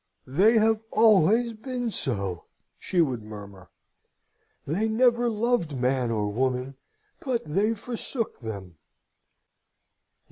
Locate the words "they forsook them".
7.45-8.77